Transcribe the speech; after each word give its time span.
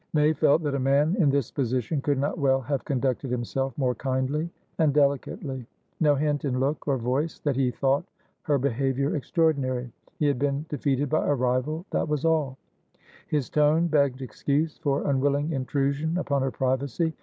May 0.13 0.33
felt 0.33 0.63
that 0.63 0.73
a 0.73 0.79
man 0.79 1.15
in 1.19 1.29
this 1.29 1.51
position 1.51 2.01
could 2.01 2.17
not 2.17 2.39
well 2.39 2.59
have 2.59 2.83
conducted 2.85 3.29
himself 3.29 3.77
more 3.77 3.93
kindly 3.93 4.49
and 4.79 4.95
delicately. 4.95 5.67
No 5.99 6.15
hint 6.15 6.43
in 6.43 6.59
look 6.59 6.87
or 6.87 6.97
voice 6.97 7.37
that 7.41 7.55
he 7.55 7.69
thought 7.69 8.03
her 8.41 8.57
behaviour 8.57 9.15
extraordinary; 9.15 9.91
he 10.17 10.25
had 10.25 10.39
been 10.39 10.65
defeated 10.69 11.07
by 11.07 11.27
a 11.27 11.35
rival, 11.35 11.85
that 11.91 12.09
was 12.09 12.25
all; 12.25 12.57
his 13.27 13.47
tone 13.47 13.85
begged 13.85 14.23
excuse 14.23 14.75
for 14.79 15.07
unwilling 15.07 15.51
intrusion 15.51 16.17
upon 16.17 16.41
her 16.41 16.49
privacy. 16.49 17.13